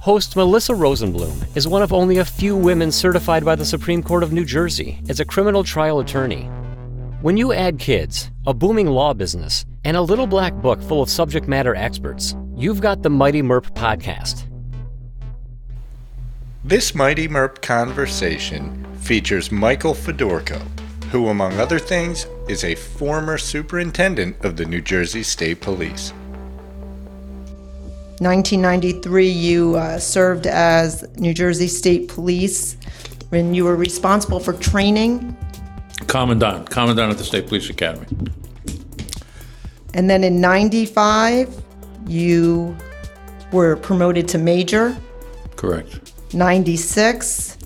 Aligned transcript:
Host 0.00 0.34
Melissa 0.34 0.72
Rosenblum 0.72 1.54
is 1.54 1.68
one 1.68 1.82
of 1.82 1.92
only 1.92 2.16
a 2.16 2.24
few 2.24 2.56
women 2.56 2.90
certified 2.90 3.44
by 3.44 3.54
the 3.54 3.66
Supreme 3.66 4.02
Court 4.02 4.22
of 4.22 4.32
New 4.32 4.46
Jersey 4.46 4.98
as 5.10 5.20
a 5.20 5.26
criminal 5.26 5.62
trial 5.62 6.00
attorney. 6.00 6.44
When 7.20 7.36
you 7.36 7.52
add 7.52 7.78
kids, 7.78 8.30
a 8.46 8.54
booming 8.54 8.86
law 8.86 9.12
business, 9.12 9.66
and 9.84 9.98
a 9.98 10.00
little 10.00 10.26
black 10.26 10.54
book 10.54 10.80
full 10.80 11.02
of 11.02 11.10
subject 11.10 11.48
matter 11.48 11.74
experts, 11.74 12.34
you've 12.56 12.80
got 12.80 13.02
the 13.02 13.10
Mighty 13.10 13.42
MERP 13.42 13.74
podcast. 13.74 14.44
This 16.64 16.94
Mighty 16.94 17.28
MERP 17.28 17.60
conversation 17.60 18.82
features 19.00 19.52
Michael 19.52 19.92
Fedorko, 19.92 20.62
who, 21.10 21.28
among 21.28 21.60
other 21.60 21.78
things, 21.78 22.26
is 22.48 22.64
a 22.64 22.74
former 22.74 23.36
superintendent 23.36 24.42
of 24.46 24.56
the 24.56 24.64
New 24.64 24.80
Jersey 24.80 25.22
State 25.22 25.60
Police. 25.60 26.14
1993, 28.20 29.30
you 29.30 29.76
uh, 29.76 29.98
served 29.98 30.46
as 30.46 31.08
New 31.16 31.32
Jersey 31.32 31.68
State 31.68 32.08
Police, 32.08 32.76
and 33.32 33.56
you 33.56 33.64
were 33.64 33.76
responsible 33.76 34.38
for 34.38 34.52
training. 34.52 35.34
Commandant, 36.06 36.68
Commandant 36.68 37.12
at 37.12 37.16
the 37.16 37.24
State 37.24 37.46
Police 37.46 37.70
Academy. 37.70 38.06
And 39.94 40.10
then 40.10 40.22
in 40.22 40.38
95, 40.38 41.62
you 42.06 42.76
were 43.52 43.76
promoted 43.76 44.28
to 44.28 44.38
Major. 44.38 44.94
Correct. 45.56 46.12
96, 46.34 47.56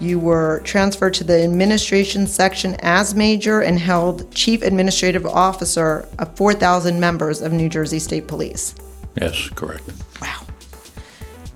you 0.00 0.18
were 0.18 0.62
transferred 0.64 1.12
to 1.12 1.24
the 1.24 1.42
administration 1.42 2.26
section 2.26 2.74
as 2.80 3.14
major 3.14 3.60
and 3.60 3.78
held 3.78 4.34
chief 4.34 4.62
administrative 4.62 5.26
officer 5.26 6.08
of 6.18 6.34
4,000 6.38 6.98
members 6.98 7.42
of 7.42 7.52
New 7.52 7.68
Jersey 7.68 7.98
State 7.98 8.26
Police. 8.26 8.74
Yes, 9.20 9.48
correct. 9.50 9.84
Wow. 10.20 10.46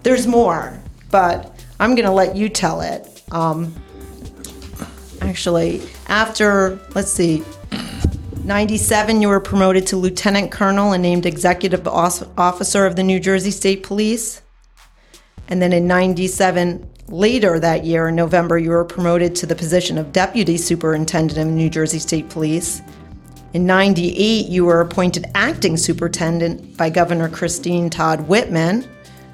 There's 0.02 0.26
more, 0.26 0.78
but 1.10 1.64
I'm 1.80 1.94
going 1.94 2.06
to 2.06 2.12
let 2.12 2.36
you 2.36 2.48
tell 2.48 2.82
it. 2.82 3.22
Um, 3.32 3.74
actually, 5.22 5.82
after, 6.08 6.78
let's 6.94 7.10
see, 7.10 7.42
97, 8.44 9.22
you 9.22 9.28
were 9.28 9.40
promoted 9.40 9.86
to 9.86 9.96
lieutenant 9.96 10.50
colonel 10.50 10.92
and 10.92 11.02
named 11.02 11.24
executive 11.24 11.88
officer 11.88 12.84
of 12.84 12.96
the 12.96 13.02
New 13.02 13.18
Jersey 13.18 13.50
State 13.50 13.82
Police. 13.82 14.42
And 15.48 15.62
then 15.62 15.72
in 15.72 15.86
97, 15.86 16.86
later 17.08 17.58
that 17.58 17.84
year, 17.84 18.08
in 18.08 18.16
November, 18.16 18.58
you 18.58 18.70
were 18.70 18.84
promoted 18.84 19.34
to 19.36 19.46
the 19.46 19.54
position 19.54 19.96
of 19.96 20.12
deputy 20.12 20.58
superintendent 20.58 21.38
of 21.38 21.46
New 21.46 21.70
Jersey 21.70 21.98
State 21.98 22.28
Police. 22.28 22.82
In 23.54 23.66
98, 23.66 24.48
you 24.48 24.64
were 24.64 24.80
appointed 24.80 25.26
acting 25.36 25.76
superintendent 25.76 26.76
by 26.76 26.90
Governor 26.90 27.28
Christine 27.28 27.88
Todd 27.88 28.26
Whitman. 28.26 28.84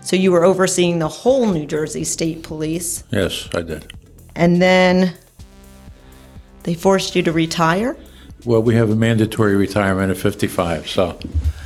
So 0.02 0.14
you 0.14 0.30
were 0.30 0.44
overseeing 0.44 0.98
the 0.98 1.08
whole 1.08 1.46
New 1.46 1.64
Jersey 1.64 2.04
State 2.04 2.42
Police. 2.42 3.02
Yes, 3.10 3.48
I 3.54 3.62
did. 3.62 3.94
And 4.36 4.60
then 4.60 5.14
they 6.64 6.74
forced 6.74 7.16
you 7.16 7.22
to 7.22 7.32
retire? 7.32 7.96
Well, 8.44 8.62
we 8.62 8.74
have 8.74 8.90
a 8.90 8.94
mandatory 8.94 9.56
retirement 9.56 10.10
at 10.10 10.18
55, 10.18 10.86
so 10.86 11.12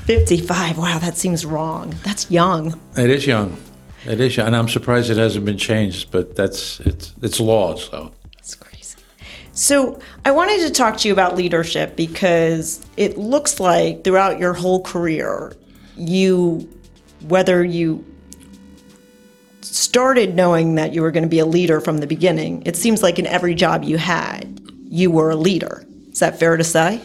55. 0.04 0.78
Wow, 0.78 1.00
that 1.00 1.16
seems 1.16 1.44
wrong. 1.44 1.92
That's 2.04 2.30
young. 2.30 2.80
it 2.96 3.10
is 3.10 3.26
young. 3.26 3.56
It 4.06 4.20
is 4.20 4.36
young, 4.36 4.46
and 4.46 4.56
I'm 4.56 4.68
surprised 4.68 5.10
it 5.10 5.16
hasn't 5.16 5.44
been 5.44 5.58
changed, 5.58 6.12
but 6.12 6.36
that's 6.36 6.78
it's 6.80 7.14
it's 7.20 7.40
law, 7.40 7.74
so. 7.74 8.12
That's 8.36 8.54
crazy. 8.54 8.73
So, 9.54 10.00
I 10.24 10.32
wanted 10.32 10.66
to 10.66 10.70
talk 10.70 10.96
to 10.98 11.08
you 11.08 11.14
about 11.14 11.36
leadership 11.36 11.94
because 11.94 12.84
it 12.96 13.16
looks 13.16 13.60
like 13.60 14.02
throughout 14.02 14.40
your 14.40 14.52
whole 14.52 14.82
career, 14.82 15.54
you, 15.96 16.68
whether 17.28 17.62
you 17.62 18.04
started 19.60 20.34
knowing 20.34 20.74
that 20.74 20.92
you 20.92 21.02
were 21.02 21.10
going 21.10 21.22
to 21.22 21.28
be 21.28 21.38
a 21.38 21.46
leader 21.46 21.80
from 21.80 21.98
the 21.98 22.06
beginning, 22.06 22.62
it 22.66 22.76
seems 22.76 23.02
like 23.02 23.18
in 23.18 23.26
every 23.26 23.54
job 23.54 23.84
you 23.84 23.96
had, 23.96 24.60
you 24.88 25.10
were 25.10 25.30
a 25.30 25.36
leader. 25.36 25.84
Is 26.10 26.18
that 26.18 26.38
fair 26.38 26.56
to 26.56 26.64
say? 26.64 27.00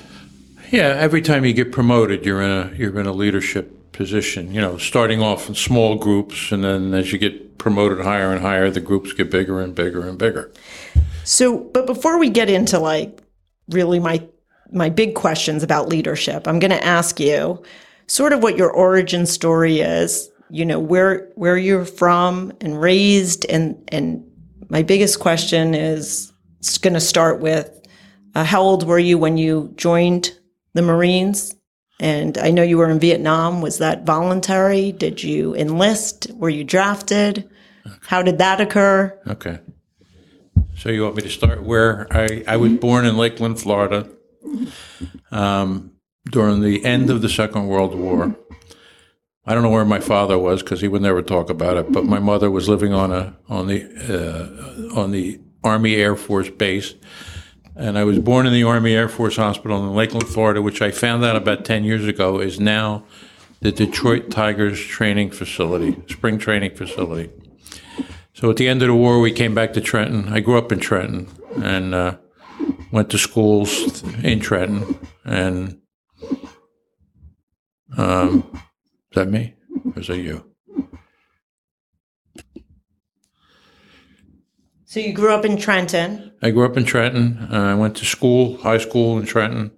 Yeah, 0.72 0.88
every 0.88 1.22
time 1.22 1.46
you 1.46 1.54
get 1.54 1.72
promoted, 1.72 2.26
you're 2.26 2.42
in 2.42 2.52
a 2.52 2.76
you're 2.76 3.00
in 3.00 3.08
a 3.08 3.14
leadership 3.14 3.92
position. 3.92 4.54
You 4.54 4.62
know, 4.62 4.78
starting 4.78 5.22
off 5.22 5.50
in 5.50 5.56
small 5.56 5.96
groups, 5.96 6.52
and 6.52 6.64
then 6.64 6.94
as 6.94 7.12
you 7.12 7.18
get 7.18 7.58
promoted 7.58 8.06
higher 8.06 8.32
and 8.32 8.42
higher, 8.42 8.70
the 8.70 8.80
groups 8.80 9.14
get 9.14 9.32
bigger 9.32 9.62
and 9.62 9.74
bigger 9.74 10.08
and 10.08 10.18
bigger. 10.18 10.52
So, 11.30 11.60
but 11.60 11.86
before 11.86 12.18
we 12.18 12.32
get 12.32 12.50
into 12.50 12.80
like 12.80 13.22
really 13.70 14.00
my 14.00 14.28
my 14.72 14.90
big 14.90 15.14
questions 15.14 15.62
about 15.62 15.88
leadership, 15.88 16.48
I'm 16.48 16.58
going 16.58 16.72
to 16.72 16.84
ask 16.84 17.20
you 17.20 17.62
sort 18.08 18.34
of 18.34 18.42
what 18.42 18.58
your 18.58 18.72
origin 18.72 19.28
story 19.28 19.80
is. 19.80 20.28
You 20.50 20.66
know, 20.66 20.80
where 20.80 21.30
where 21.36 21.56
you're 21.56 21.86
from 21.86 22.52
and 22.62 22.82
raised, 22.82 23.46
and 23.46 23.78
and 23.90 24.26
my 24.70 24.82
biggest 24.82 25.20
question 25.20 25.76
is 25.76 26.34
it's 26.58 26.80
going 26.80 26.96
to 26.96 27.00
start 27.00 27.42
with 27.42 27.80
uh, 28.34 28.44
how 28.44 28.64
old 28.64 28.88
were 28.88 28.98
you 28.98 29.20
when 29.20 29.38
you 29.38 29.72
joined 29.76 30.36
the 30.74 30.82
Marines? 30.82 31.56
And 32.00 32.40
I 32.40 32.50
know 32.50 32.64
you 32.64 32.80
were 32.80 32.90
in 32.90 33.00
Vietnam. 33.00 33.62
Was 33.62 33.78
that 33.78 34.04
voluntary? 34.04 34.94
Did 34.94 35.22
you 35.22 35.54
enlist? 35.54 36.26
Were 36.34 36.50
you 36.50 36.64
drafted? 36.64 37.48
How 38.02 38.24
did 38.24 38.40
that 38.40 38.60
occur? 38.60 39.16
Okay. 39.28 39.60
So 40.80 40.88
you 40.88 41.04
want 41.04 41.18
me 41.18 41.24
to 41.24 41.30
start 41.30 41.62
where 41.62 42.08
I, 42.10 42.42
I 42.48 42.56
was 42.56 42.72
born 42.72 43.06
in 43.06 43.18
Lakeland, 43.18 43.60
Florida, 43.60 44.10
um, 45.30 45.92
during 46.32 46.62
the 46.62 46.86
end 46.86 47.10
of 47.10 47.22
the 47.22 47.28
Second 47.28 47.68
World 47.68 47.94
War. 47.94 48.34
I 49.46 49.54
don't 49.54 49.64
know 49.64 49.72
where 49.72 49.84
my 49.84 50.00
father 50.00 50.38
was 50.40 50.64
because 50.64 50.80
he 50.80 50.88
would 50.88 51.02
never 51.02 51.22
talk 51.22 51.50
about 51.50 51.76
it. 51.76 51.92
But 51.92 52.06
my 52.06 52.20
mother 52.20 52.50
was 52.50 52.70
living 52.70 52.94
on 52.94 53.12
a 53.12 53.36
on 53.50 53.68
the 53.68 53.84
uh, 54.96 54.98
on 54.98 55.12
the 55.12 55.42
Army 55.66 55.96
Air 55.96 56.16
Force 56.16 56.50
base, 56.50 56.94
and 57.76 57.98
I 57.98 58.06
was 58.06 58.18
born 58.18 58.48
in 58.48 58.54
the 58.54 58.64
Army 58.64 58.94
Air 58.94 59.10
Force 59.10 59.36
Hospital 59.36 59.86
in 59.86 59.94
Lakeland, 59.94 60.30
Florida, 60.30 60.62
which 60.62 60.82
I 60.82 60.92
found 60.92 61.26
out 61.26 61.36
about 61.36 61.66
ten 61.66 61.84
years 61.84 62.08
ago 62.08 62.40
is 62.40 62.58
now 62.58 63.04
the 63.60 63.74
Detroit 63.74 64.32
Tigers 64.32 64.80
training 64.80 65.32
facility, 65.32 66.02
spring 66.08 66.38
training 66.38 66.76
facility. 66.76 67.32
So 68.40 68.50
at 68.50 68.56
the 68.56 68.70
end 68.70 68.82
of 68.82 68.88
the 68.88 68.96
war, 68.96 69.20
we 69.20 69.34
came 69.34 69.54
back 69.54 69.74
to 69.74 69.82
Trenton. 69.82 70.30
I 70.30 70.40
grew 70.40 70.58
up 70.58 70.72
in 70.72 70.80
Trenton 70.80 71.28
and 71.62 71.94
uh, 71.94 72.16
went 72.90 73.10
to 73.10 73.18
schools 73.18 74.02
in 74.24 74.40
Trenton. 74.40 74.98
And 75.26 75.82
um, 77.98 78.50
is 78.54 79.16
that 79.16 79.28
me 79.28 79.56
or 79.84 80.00
is 80.00 80.08
that 80.08 80.20
you? 80.20 80.46
So 84.86 85.02
you 85.02 85.12
grew 85.12 85.34
up 85.34 85.44
in 85.44 85.58
Trenton. 85.58 86.32
I 86.42 86.52
grew 86.52 86.66
up 86.66 86.78
in 86.78 86.86
Trenton. 86.86 87.46
Uh, 87.52 87.72
I 87.72 87.74
went 87.74 87.98
to 87.98 88.06
school, 88.06 88.56
high 88.60 88.78
school 88.78 89.20
in 89.20 89.26
Trenton. 89.26 89.72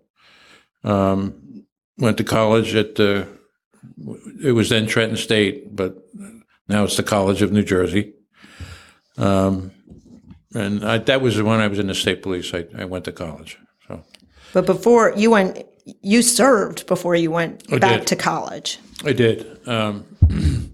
Um, 0.83 1.65
went 1.97 2.17
to 2.17 2.23
college 2.23 2.75
at 2.75 2.93
the. 2.93 3.27
It 4.43 4.51
was 4.51 4.69
then 4.69 4.85
Trenton 4.85 5.17
State, 5.17 5.75
but 5.75 5.97
now 6.67 6.83
it's 6.83 6.97
the 6.97 7.01
College 7.01 7.41
of 7.41 7.51
New 7.51 7.63
Jersey. 7.63 8.13
Um, 9.21 9.71
and 10.53 10.83
I, 10.83 10.97
that 10.97 11.21
was 11.21 11.41
when 11.41 11.59
I 11.59 11.67
was 11.67 11.79
in 11.79 11.87
the 11.87 11.95
state 11.95 12.21
police. 12.21 12.53
I, 12.53 12.65
I 12.77 12.85
went 12.85 13.05
to 13.05 13.11
college. 13.11 13.57
So 13.87 14.03
But 14.53 14.65
before 14.65 15.13
you 15.15 15.31
went, 15.31 15.65
you 16.01 16.21
served 16.21 16.87
before 16.87 17.15
you 17.15 17.31
went 17.31 17.63
I 17.71 17.77
back 17.77 17.99
did. 18.01 18.07
to 18.07 18.15
college. 18.15 18.79
I 19.05 19.13
did. 19.13 19.67
Um, 19.67 20.05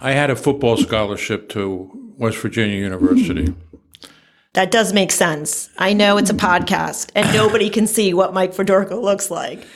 I 0.00 0.12
had 0.12 0.30
a 0.30 0.36
football 0.36 0.76
scholarship 0.76 1.48
to 1.50 2.12
West 2.18 2.38
Virginia 2.38 2.76
University. 2.76 3.54
That 4.52 4.70
does 4.70 4.92
make 4.92 5.10
sense. 5.10 5.70
I 5.78 5.94
know 5.94 6.16
it's 6.16 6.30
a 6.30 6.34
podcast 6.34 7.10
and 7.14 7.32
nobody 7.32 7.70
can 7.70 7.86
see 7.86 8.12
what 8.14 8.34
Mike 8.34 8.52
Fedorko 8.54 9.00
looks 9.00 9.30
like, 9.30 9.66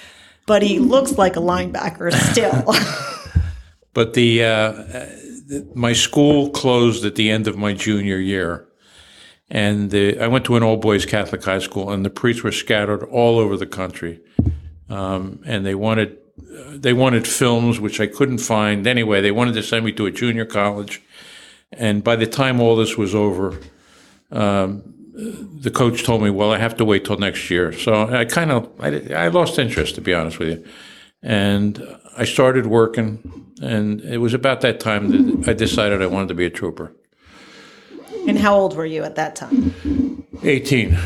but 0.47 0.63
he 0.63 0.79
looks 0.79 1.13
like 1.19 1.37
a 1.37 1.41
linebacker 1.41 2.13
still. 2.13 2.75
But 3.95 4.15
the, 4.15 4.45
uh, 4.45 4.49
uh, 4.49 5.09
my 5.75 5.93
school 5.93 6.51
closed 6.51 7.05
at 7.05 7.15
the 7.15 7.31
end 7.31 7.47
of 7.47 7.57
my 7.57 7.73
junior 7.73 8.19
year, 8.19 8.67
and 9.51 9.91
the, 9.91 10.19
I 10.19 10.27
went 10.27 10.45
to 10.47 10.57
an 10.57 10.63
all 10.63 10.77
boys 10.77 11.07
Catholic 11.07 11.43
high 11.45 11.59
school, 11.59 11.91
and 11.91 12.05
the 12.05 12.11
priests 12.11 12.43
were 12.43 12.53
scattered 12.53 13.03
all 13.05 13.39
over 13.39 13.57
the 13.57 13.67
country, 13.67 14.21
um, 14.89 15.41
and 15.47 15.65
they 15.65 15.75
wanted 15.75 16.19
they 16.71 16.93
wanted 16.93 17.27
films 17.27 17.81
which 17.81 18.01
I 18.01 18.07
couldn't 18.07 18.39
find 18.39 18.87
anyway. 18.87 19.21
They 19.21 19.33
wanted 19.33 19.55
to 19.55 19.63
send 19.63 19.85
me 19.85 19.93
to 19.93 20.07
a 20.07 20.11
junior 20.11 20.45
college, 20.45 21.03
and 21.73 22.05
by 22.05 22.17
the 22.17 22.27
time 22.27 22.61
all 22.61 22.77
this 22.77 22.97
was 22.97 23.15
over, 23.15 23.59
um, 24.31 24.95
the 25.15 25.71
coach 25.71 26.05
told 26.05 26.23
me, 26.23 26.31
"Well, 26.31 26.53
I 26.53 26.59
have 26.59 26.77
to 26.77 26.85
wait 26.85 27.05
till 27.05 27.17
next 27.19 27.51
year." 27.51 27.73
So 27.73 28.07
I 28.07 28.25
kind 28.27 28.53
of 28.53 28.71
I, 28.79 29.15
I 29.15 29.29
lost 29.29 29.59
interest, 29.59 29.95
to 29.95 30.01
be 30.03 30.13
honest 30.13 30.39
with 30.39 30.49
you, 30.49 30.65
and 31.23 31.83
I 32.17 32.25
started 32.25 32.67
working, 32.67 33.53
and 33.63 34.01
it 34.03 34.19
was 34.19 34.35
about 34.35 34.61
that 34.63 34.81
time 34.81 35.11
that 35.11 35.49
I 35.49 35.53
decided 35.53 36.03
I 36.03 36.07
wanted 36.07 36.29
to 36.29 36.35
be 36.35 36.47
a 36.47 36.51
trooper. 36.51 36.93
and 38.27 38.39
how 38.39 38.55
old 38.55 38.77
were 38.77 38.87
you 38.87 39.05
at 39.05 39.15
that 39.17 39.37
time? 39.37 40.25
18. 40.43 40.97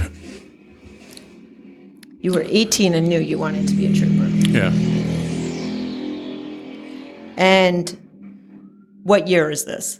You 2.20 2.32
were 2.32 2.44
18 2.46 2.94
and 2.94 3.08
knew 3.08 3.18
you 3.18 3.38
wanted 3.38 3.66
to 3.68 3.74
be 3.74 3.86
a 3.86 3.92
trooper. 3.94 4.28
Yeah. 4.48 4.70
And 7.36 7.98
What 9.04 9.26
year 9.26 9.50
is 9.50 9.64
this? 9.64 9.98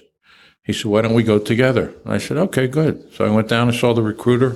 He 0.72 0.78
said, 0.78 0.90
"Why 0.90 1.02
don't 1.02 1.14
we 1.14 1.24
go 1.24 1.38
together?" 1.38 1.94
I 2.06 2.18
said, 2.18 2.38
"Okay, 2.38 2.68
good." 2.68 3.04
So 3.14 3.26
I 3.26 3.30
went 3.30 3.50
down 3.50 3.68
and 3.68 3.78
saw 3.78 3.94
the 3.94 4.02
recruiter, 4.02 4.56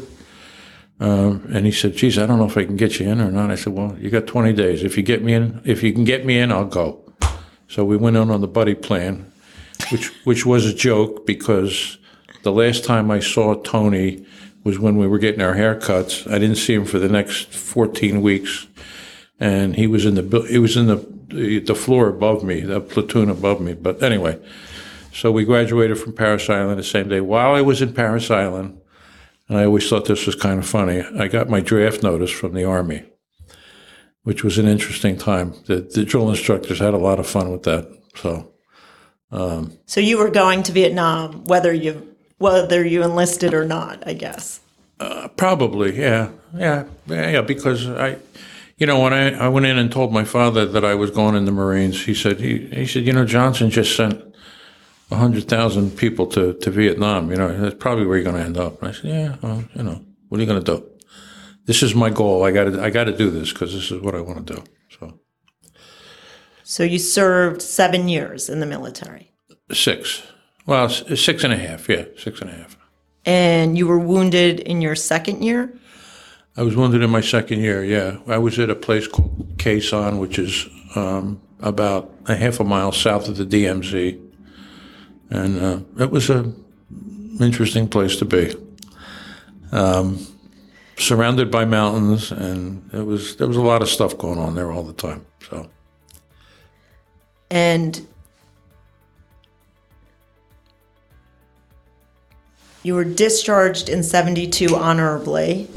um, 1.02 1.44
and 1.54 1.66
he 1.66 1.72
said, 1.74 1.98
"Geez, 1.98 2.18
I 2.18 2.26
don't 2.26 2.40
know 2.40 2.46
if 2.46 2.58
I 2.58 2.64
can 2.64 2.78
get 2.78 3.00
you 3.00 3.10
in 3.10 3.20
or 3.20 3.32
not." 3.32 3.52
I 3.52 3.56
said, 3.56 3.74
"Well, 3.74 3.98
you 4.00 4.10
got 4.10 4.28
20 4.28 4.54
days. 4.54 4.84
If 4.84 4.96
you 4.96 5.04
get 5.04 5.22
me 5.22 5.34
in, 5.34 5.60
if 5.66 5.84
you 5.84 5.92
can 5.92 6.06
get 6.06 6.26
me 6.26 6.40
in, 6.40 6.54
I'll 6.54 6.64
go." 6.64 7.02
So 7.68 7.84
we 7.84 7.98
went 7.98 8.16
in 8.16 8.30
on 8.32 8.40
the 8.40 8.48
buddy 8.48 8.76
plan, 8.76 9.26
which 9.92 10.08
which 10.24 10.46
was 10.46 10.66
a 10.66 10.74
joke 10.74 11.26
because 11.26 11.98
the 12.44 12.54
last 12.54 12.86
time 12.86 13.12
I 13.12 13.20
saw 13.20 13.56
Tony 13.56 14.26
was 14.64 14.80
when 14.80 14.96
we 14.98 15.08
were 15.08 15.20
getting 15.20 15.42
our 15.42 15.56
haircuts. 15.56 16.32
I 16.32 16.40
didn't 16.40 16.58
see 16.58 16.74
him 16.76 16.86
for 16.86 16.98
the 16.98 17.10
next 17.10 17.52
14 17.54 18.22
weeks, 18.22 18.68
and 19.40 19.76
he 19.76 19.86
was 19.86 20.06
in 20.06 20.16
the 20.16 20.46
he 20.50 20.60
was 20.60 20.78
in 20.78 20.88
the, 20.88 21.60
the 21.60 21.76
floor 21.76 22.08
above 22.08 22.44
me, 22.44 22.62
the 22.62 22.80
platoon 22.80 23.30
above 23.30 23.60
me. 23.60 23.74
But 23.74 24.02
anyway, 24.02 24.40
so 25.16 25.32
we 25.32 25.46
graduated 25.46 25.98
from 25.98 26.12
Parris 26.12 26.50
Island 26.50 26.78
the 26.78 26.84
same 26.84 27.08
day. 27.08 27.22
While 27.22 27.56
I 27.56 27.62
was 27.62 27.82
in 27.82 27.94
Parris 27.94 28.30
Island, 28.30 28.82
and 29.48 29.58
I 29.58 29.64
always 29.64 29.90
thought 29.90 30.06
this 30.06 30.26
was 30.26 30.36
kind 30.36 30.60
of 30.60 30.68
funny, 30.68 31.04
I 31.18 31.30
got 31.30 31.50
my 31.50 31.62
draft 31.62 32.04
notice 32.04 32.32
from 32.32 32.54
the 32.54 32.66
Army, 32.66 33.04
which 34.24 34.44
was 34.44 34.58
an 34.58 34.68
interesting 34.68 35.18
time. 35.18 35.54
The, 35.68 35.78
the 35.80 36.04
drill 36.04 36.30
instructors 36.30 36.80
had 36.80 36.94
a 36.94 36.98
lot 36.98 37.20
of 37.20 37.28
fun 37.28 37.50
with 37.50 37.64
that. 37.64 37.88
So 38.16 38.52
um, 39.32 39.78
So 39.86 40.02
you 40.02 40.18
were 40.18 40.30
going 40.30 40.64
to 40.64 40.74
Vietnam, 40.74 41.46
whether 41.46 41.72
you 41.72 42.14
whether 42.38 42.86
you 42.86 43.02
enlisted 43.02 43.54
or 43.54 43.64
not, 43.64 44.06
I 44.06 44.14
guess. 44.14 44.60
Uh, 45.00 45.30
probably, 45.30 45.98
yeah, 45.98 46.32
yeah, 46.54 46.84
yeah, 47.08 47.30
yeah, 47.30 47.42
because 47.42 47.88
I, 47.88 48.18
you 48.78 48.86
know, 48.86 49.00
when 49.00 49.14
I, 49.14 49.32
I 49.32 49.48
went 49.48 49.66
in 49.66 49.78
and 49.78 49.90
told 49.90 50.12
my 50.12 50.26
father 50.26 50.66
that 50.66 50.84
I 50.84 50.96
was 50.96 51.12
going 51.12 51.36
in 51.36 51.46
the 51.46 51.54
Marines, 51.54 52.04
he 52.04 52.14
said, 52.14 52.42
he, 52.42 52.68
he 52.68 52.86
said, 52.86 53.06
you 53.06 53.14
know, 53.14 53.26
Johnson 53.26 53.70
just 53.70 53.96
sent 53.96 54.35
a 55.12 55.16
hundred 55.16 55.48
thousand 55.48 55.98
people 55.98 56.26
to, 56.28 56.54
to 56.54 56.72
Vietnam, 56.72 57.30
you 57.32 57.38
know, 57.38 57.56
that's 57.58 57.76
probably 57.76 58.06
where 58.06 58.18
you're 58.18 58.24
going 58.24 58.38
to 58.38 58.42
end 58.44 58.58
up. 58.58 58.82
And 58.82 58.90
I 58.90 58.92
said, 58.94 59.06
yeah, 59.06 59.36
well, 59.42 59.64
you 59.76 59.84
know, 59.84 60.04
what 60.30 60.38
are 60.40 60.42
you 60.44 60.48
going 60.48 60.64
to 60.64 60.78
do? 60.78 60.90
This 61.66 61.84
is 61.84 61.96
my 61.96 62.10
goal. 62.10 62.44
I 62.44 62.52
got 62.52 62.66
to, 62.66 62.82
I 62.82 62.90
got 62.90 63.06
to 63.06 63.16
do 63.16 63.30
this 63.30 63.52
because 63.54 63.74
this 63.74 63.92
is 63.92 64.02
what 64.02 64.16
I 64.16 64.22
want 64.22 64.46
to 64.48 64.56
do. 64.56 64.64
So 65.00 65.20
So 66.64 66.84
you 66.84 67.00
served 67.00 67.62
seven 67.62 68.08
years 68.10 68.50
in 68.50 68.60
the 68.60 68.66
military, 68.66 69.32
six, 69.72 70.24
well, 70.66 70.90
six 70.90 71.44
and 71.44 71.54
a 71.54 71.58
half, 71.58 71.88
yeah, 71.90 72.06
six 72.18 72.42
and 72.42 72.50
a 72.50 72.54
half. 72.54 72.78
and 73.26 73.78
you 73.78 73.88
were 73.88 74.00
wounded 74.00 74.60
in 74.62 74.82
your 74.82 74.96
second 74.96 75.44
year. 75.44 75.74
I 76.58 76.62
was 76.64 76.76
wounded 76.76 77.02
in 77.04 77.10
my 77.10 77.22
second 77.22 77.60
year. 77.60 77.84
Yeah, 77.84 78.18
I 78.28 78.38
was 78.38 78.58
at 78.60 78.70
a 78.70 78.76
place 78.76 79.08
called 79.08 79.56
Khe 79.60 79.78
Sanh, 79.80 80.20
which 80.20 80.40
is 80.40 80.68
um, 80.96 81.42
about 81.60 82.14
a 82.28 82.36
half 82.36 82.60
a 82.60 82.64
mile 82.64 82.92
south 82.94 83.28
of 83.28 83.36
the 83.38 83.46
DMZ, 83.46 84.20
and 85.30 85.60
uh, 85.60 85.80
it 86.00 86.12
was 86.12 86.30
a 86.30 86.52
interesting 87.40 87.88
place 87.88 88.16
to 88.18 88.26
be. 88.26 88.56
Um, 89.72 90.26
surrounded 90.98 91.52
by 91.52 91.66
mountains, 91.66 92.32
and 92.32 92.90
it 92.94 93.06
was 93.06 93.36
there 93.38 93.48
was 93.48 93.58
a 93.58 93.62
lot 93.62 93.82
of 93.82 93.90
stuff 93.90 94.18
going 94.18 94.40
on 94.40 94.56
there 94.56 94.72
all 94.72 94.84
the 94.84 94.94
time. 94.94 95.26
So 95.50 95.70
and 97.52 98.06
you 102.84 102.96
were 102.96 103.04
discharged 103.04 103.90
in 103.90 104.04
72 104.04 104.76
honorably 104.76 105.68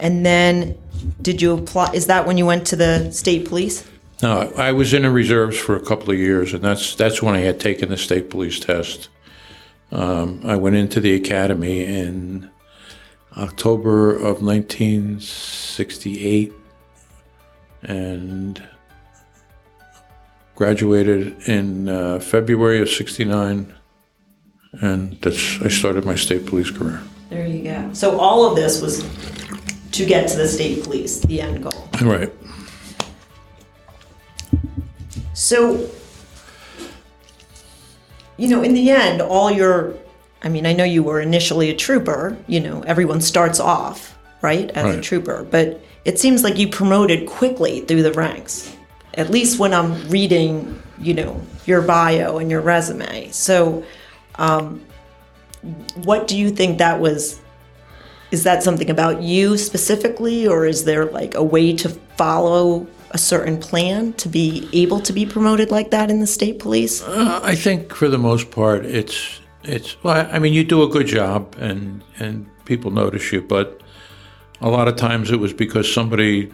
and 0.00 0.24
then 0.24 0.78
did 1.20 1.42
you 1.42 1.52
apply 1.54 1.92
is 1.92 2.06
that 2.06 2.26
when 2.26 2.38
you 2.38 2.46
went 2.46 2.66
to 2.68 2.76
the 2.76 3.10
state 3.10 3.48
police 3.48 3.84
no, 4.24 4.52
I 4.56 4.72
was 4.72 4.94
in 4.94 5.02
the 5.02 5.10
reserves 5.10 5.58
for 5.58 5.76
a 5.76 5.80
couple 5.80 6.10
of 6.10 6.18
years, 6.18 6.54
and 6.54 6.64
that's 6.64 6.94
that's 6.94 7.20
when 7.22 7.34
I 7.34 7.40
had 7.40 7.60
taken 7.60 7.90
the 7.90 7.98
state 7.98 8.30
police 8.30 8.58
test. 8.58 9.10
Um, 9.92 10.40
I 10.44 10.56
went 10.56 10.76
into 10.76 10.98
the 10.98 11.14
academy 11.14 11.84
in 11.84 12.48
October 13.36 14.16
of 14.16 14.40
1968 14.42 16.54
and 17.82 18.66
graduated 20.54 21.36
in 21.46 21.90
uh, 21.90 22.18
February 22.18 22.80
of 22.80 22.88
69 22.88 23.74
and 24.80 25.20
that's 25.20 25.60
I 25.60 25.68
started 25.68 26.06
my 26.06 26.14
state 26.14 26.46
police 26.46 26.70
career. 26.70 27.02
there 27.28 27.46
you 27.46 27.62
go 27.62 27.90
so 27.92 28.18
all 28.18 28.48
of 28.48 28.56
this 28.56 28.80
was 28.80 29.04
to 29.92 30.06
get 30.06 30.28
to 30.28 30.38
the 30.38 30.48
state 30.48 30.82
police 30.84 31.18
the 31.20 31.42
end 31.42 31.62
goal 31.62 31.88
Right. 32.00 32.32
So, 35.44 35.90
you 38.38 38.48
know, 38.48 38.62
in 38.62 38.72
the 38.72 38.88
end, 38.88 39.20
all 39.20 39.50
your, 39.50 39.92
I 40.42 40.48
mean, 40.48 40.64
I 40.64 40.72
know 40.72 40.84
you 40.84 41.02
were 41.02 41.20
initially 41.20 41.68
a 41.68 41.76
trooper, 41.76 42.38
you 42.46 42.60
know, 42.60 42.80
everyone 42.86 43.20
starts 43.20 43.60
off, 43.60 44.16
right, 44.40 44.70
as 44.70 44.96
a 44.96 45.02
trooper, 45.02 45.44
but 45.44 45.84
it 46.06 46.18
seems 46.18 46.42
like 46.42 46.56
you 46.56 46.68
promoted 46.68 47.28
quickly 47.28 47.80
through 47.80 48.02
the 48.02 48.14
ranks, 48.14 48.74
at 49.12 49.28
least 49.28 49.58
when 49.58 49.74
I'm 49.74 50.08
reading, 50.08 50.82
you 50.98 51.12
know, 51.12 51.38
your 51.66 51.82
bio 51.82 52.38
and 52.38 52.50
your 52.50 52.62
resume. 52.62 53.28
So, 53.30 53.84
um, 54.36 54.80
what 56.04 56.26
do 56.26 56.38
you 56.38 56.48
think 56.48 56.78
that 56.78 57.00
was? 57.00 57.38
Is 58.30 58.44
that 58.44 58.62
something 58.62 58.88
about 58.88 59.20
you 59.20 59.58
specifically, 59.58 60.48
or 60.48 60.64
is 60.64 60.84
there 60.84 61.04
like 61.04 61.34
a 61.34 61.44
way 61.44 61.76
to 61.76 61.90
follow 62.16 62.86
a 63.14 63.18
certain 63.18 63.58
plan 63.58 64.12
to 64.14 64.28
be 64.28 64.68
able 64.72 65.00
to 65.00 65.12
be 65.12 65.24
promoted 65.24 65.70
like 65.70 65.90
that 65.92 66.10
in 66.10 66.20
the 66.20 66.26
state 66.26 66.58
police? 66.58 67.02
Uh, 67.02 67.40
I 67.42 67.54
think 67.54 67.94
for 67.94 68.08
the 68.08 68.18
most 68.18 68.50
part, 68.50 68.84
it's 68.84 69.40
it's. 69.62 70.02
Well, 70.02 70.28
I 70.30 70.38
mean, 70.38 70.52
you 70.52 70.64
do 70.64 70.82
a 70.82 70.88
good 70.88 71.06
job, 71.06 71.56
and 71.58 72.02
and 72.18 72.46
people 72.66 72.90
notice 72.90 73.32
you, 73.32 73.40
but 73.40 73.80
a 74.60 74.68
lot 74.68 74.88
of 74.88 74.96
times 74.96 75.30
it 75.30 75.36
was 75.36 75.52
because 75.52 75.90
somebody 75.90 76.52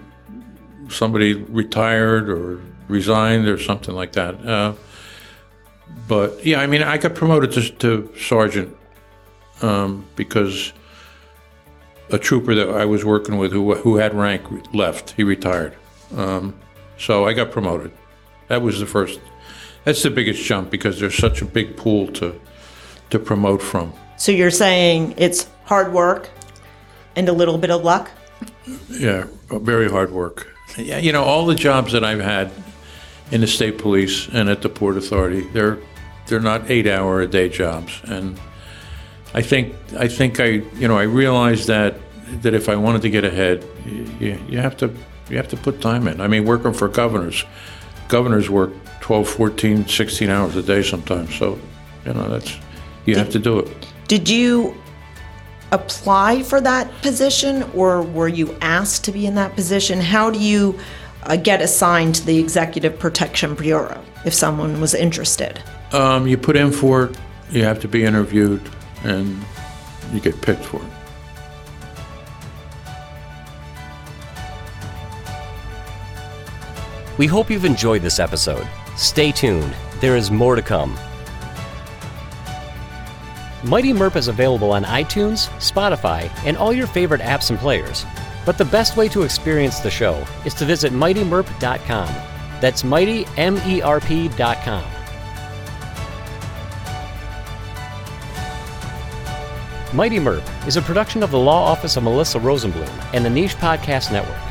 somebody 0.89 1.35
retired 1.35 2.29
or 2.29 2.61
resigned 2.89 3.47
or 3.49 3.59
something 3.59 3.95
like 3.95 4.13
that. 4.13 4.35
Uh, 4.47 4.75
but 6.09 6.45
yeah, 6.45 6.61
I 6.61 6.67
mean, 6.67 6.83
I 6.83 6.99
got 6.99 7.15
promoted 7.15 7.53
to, 7.53 7.71
to 7.79 8.13
sergeant 8.19 8.77
um, 9.63 10.07
because 10.17 10.73
a 12.11 12.19
trooper 12.19 12.55
that 12.55 12.69
I 12.69 12.85
was 12.85 13.05
working 13.05 13.39
with 13.39 13.53
who 13.53 13.75
who 13.75 13.97
had 13.97 14.15
rank 14.15 14.43
left. 14.75 15.13
He 15.13 15.23
retired, 15.23 15.77
um, 16.17 16.55
so 16.99 17.27
I 17.27 17.33
got 17.33 17.51
promoted. 17.51 17.93
That 18.49 18.63
was 18.63 18.81
the 18.81 18.87
first. 18.87 19.21
That's 19.85 20.03
the 20.03 20.11
biggest 20.11 20.43
jump 20.45 20.71
because 20.71 21.01
there's 21.01 21.17
such 21.17 21.43
a 21.43 21.45
big 21.45 21.77
pool 21.77 22.09
to 22.09 22.39
to 23.11 23.19
promote 23.19 23.63
from. 23.63 23.93
So 24.17 24.33
you're 24.33 24.51
saying 24.51 25.15
it's 25.17 25.49
hard 25.65 25.93
work 25.93 26.31
and 27.17 27.29
a 27.29 27.33
little 27.33 27.59
bit 27.59 27.71
of 27.71 27.85
luck? 27.85 28.11
Yeah, 28.89 29.27
very 29.51 29.89
hard 29.89 30.11
work. 30.11 30.49
Yeah, 30.77 30.99
you 30.99 31.13
know, 31.13 31.25
all 31.25 31.47
the 31.47 31.55
jobs 31.55 31.93
that 31.93 32.05
I've 32.05 32.21
had 32.21 32.51
in 33.31 33.41
the 33.41 33.47
state 33.47 33.79
police 33.79 34.29
and 34.29 34.49
at 34.49 34.63
the 34.63 34.69
port 34.69 34.97
authority, 34.97 35.43
they're 35.53 35.79
they're 36.27 36.41
not 36.41 36.71
eight 36.71 36.87
hour 36.87 37.21
a 37.21 37.27
day 37.27 37.49
jobs, 37.49 38.01
and 38.05 38.39
I 39.35 39.43
think 39.43 39.75
I 39.99 40.07
think 40.07 40.39
I 40.39 40.63
you 40.79 40.87
know 40.87 40.97
I 40.97 41.03
realized 41.03 41.67
that 41.67 41.97
that 42.43 42.55
if 42.55 42.69
I 42.69 42.77
wanted 42.77 43.03
to 43.03 43.11
get 43.11 43.25
ahead, 43.25 43.65
you, 43.85 44.39
you 44.49 44.59
have 44.59 44.77
to 44.79 44.95
You 45.31 45.37
have 45.37 45.49
to 45.49 45.57
put 45.57 45.81
time 45.81 46.09
in. 46.09 46.21
I 46.21 46.27
mean, 46.27 46.45
working 46.45 46.73
for 46.73 46.89
governors, 46.89 47.45
governors 48.09 48.51
work 48.51 48.73
12, 49.01 49.29
14, 49.29 49.87
16 49.87 50.29
hours 50.29 50.57
a 50.57 50.63
day 50.63 50.83
sometimes. 50.83 51.35
So, 51.37 51.59
you 52.05 52.13
know, 52.13 52.29
that's, 52.29 52.59
you 53.07 53.17
have 53.17 53.31
to 53.31 53.39
do 53.39 53.61
it. 53.61 53.87
Did 54.09 54.29
you 54.29 54.77
apply 55.73 56.43
for 56.43 56.61
that 56.61 56.91
position 57.01 57.63
or 57.75 58.03
were 58.03 58.29
you 58.29 58.57
asked 58.61 59.05
to 59.05 59.13
be 59.13 59.27
in 59.27 59.37
that 59.37 59.55
position? 59.55 60.01
How 60.01 60.31
do 60.31 60.39
you 60.39 60.79
uh, 61.23 61.37
get 61.37 61.63
assigned 61.63 62.17
to 62.17 62.27
the 62.27 62.39
Executive 62.39 62.99
Protection 62.99 63.55
Bureau 63.55 64.03
if 64.25 64.35
someone 64.35 64.81
was 64.81 64.95
interested? 64.95 65.63
Um, 65.93 66.27
you 66.27 66.37
put 66.37 66.57
in 66.57 66.73
for 66.73 67.05
it, 67.05 67.19
you 67.51 67.65
have 67.65 67.81
to 67.81 67.89
be 67.89 68.05
interviewed, 68.05 68.63
and 69.05 69.43
you 70.13 70.21
get 70.21 70.41
picked 70.41 70.65
for 70.65 70.77
it. 70.77 71.00
We 77.21 77.27
hope 77.27 77.51
you've 77.51 77.67
enjoyed 77.67 78.01
this 78.01 78.19
episode. 78.19 78.67
Stay 78.97 79.31
tuned, 79.31 79.77
there 80.01 80.17
is 80.17 80.31
more 80.31 80.57
to 80.57 80.63
come. 80.63 80.99
Mighty 83.63 83.93
Merp 83.93 84.17
is 84.17 84.29
available 84.29 84.73
on 84.73 84.85
iTunes, 84.85 85.51
Spotify, 85.59 86.31
and 86.47 86.57
all 86.57 86.73
your 86.73 86.87
favorite 86.87 87.21
apps 87.21 87.51
and 87.51 87.59
players. 87.59 88.07
But 88.47 88.57
the 88.57 88.65
best 88.65 88.97
way 88.97 89.07
to 89.09 89.21
experience 89.21 89.81
the 89.81 89.91
show 89.91 90.25
is 90.47 90.55
to 90.55 90.65
visit 90.65 90.95
mightymerp.com. 90.95 92.09
That's 92.59 92.85
mighty, 92.85 93.27
M 93.37 93.61
E 93.67 93.83
R 93.83 94.01
P.com. 94.01 94.85
Mighty 99.93 100.17
Merp 100.17 100.67
is 100.67 100.79
a 100.79 100.81
production 100.81 101.23
of 101.23 101.31
the 101.31 101.39
Law 101.39 101.65
Office 101.65 101.99
of 101.99 102.03
Melissa 102.03 102.39
Rosenblum 102.39 102.89
and 103.13 103.23
the 103.23 103.29
Niche 103.29 103.57
Podcast 103.57 104.11
Network. 104.11 104.50